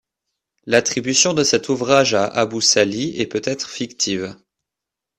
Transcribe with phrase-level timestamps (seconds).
[0.65, 4.35] L'attribution de cet ouvrage à Abu Salih est peut-être fictive.